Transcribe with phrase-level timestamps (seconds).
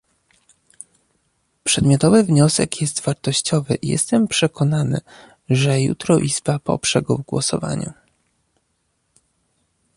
[1.63, 5.01] Przedmiotowy wniosek jest wartościowy i jestem przekonany,
[5.49, 7.93] że jutro Izba poprze go w głosowaniu